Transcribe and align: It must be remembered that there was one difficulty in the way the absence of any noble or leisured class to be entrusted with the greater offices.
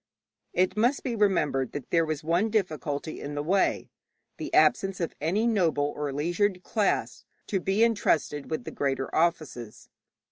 It 0.53 0.75
must 0.75 1.03
be 1.03 1.15
remembered 1.15 1.73
that 1.73 1.91
there 1.91 2.07
was 2.07 2.23
one 2.23 2.49
difficulty 2.49 3.21
in 3.21 3.35
the 3.35 3.43
way 3.43 3.91
the 4.37 4.51
absence 4.51 4.99
of 4.99 5.13
any 5.21 5.45
noble 5.45 5.93
or 5.95 6.11
leisured 6.11 6.63
class 6.63 7.23
to 7.45 7.59
be 7.59 7.83
entrusted 7.83 8.49
with 8.49 8.63
the 8.63 8.71
greater 8.71 9.13
offices. 9.13 9.89